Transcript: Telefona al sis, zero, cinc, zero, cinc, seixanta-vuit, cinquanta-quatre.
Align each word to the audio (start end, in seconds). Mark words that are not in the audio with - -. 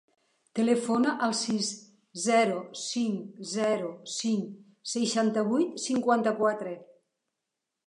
Telefona 0.59 1.11
al 1.27 1.35
sis, 1.39 1.67
zero, 2.23 2.63
cinc, 2.85 3.37
zero, 3.53 3.93
cinc, 4.15 4.49
seixanta-vuit, 4.97 5.79
cinquanta-quatre. 5.87 6.77